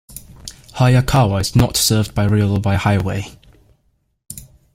Hayakawa 0.79 1.41
is 1.41 1.55
not 1.55 1.77
served 1.77 2.15
by 2.15 2.23
rail 2.23 2.53
or 2.53 2.59
by 2.59 2.73
highway. 2.75 3.37